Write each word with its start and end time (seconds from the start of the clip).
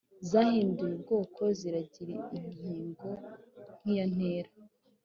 zahinduye 0.29 0.93
ubwoko 0.97 1.41
zikagira 1.57 2.15
ingingo 2.37 3.09
nk’iya 3.79 4.05
ntera. 4.13 4.51